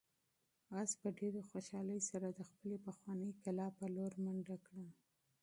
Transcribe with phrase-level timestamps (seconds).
[0.81, 4.87] آس په ډېرې خوشحالۍ سره د خپلې پخوانۍ کلا په لور منډه کړه.